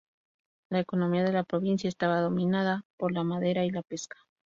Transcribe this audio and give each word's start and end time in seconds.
La 0.71 0.79
economía 0.79 1.23
de 1.23 1.31
la 1.31 1.43
provincia 1.43 1.87
estaba 1.87 2.21
dominada 2.21 2.85
por 2.97 3.11
la 3.11 3.23
madera 3.23 3.65
y 3.65 3.69
la 3.69 3.83
pesca. 3.83 4.17